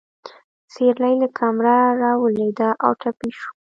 سېرلی 0.73 1.13
له 1.21 1.27
کمره 1.37 1.77
راولوېده 2.01 2.69
او 2.83 2.91
ټپي 3.01 3.29
شو. 3.37 3.49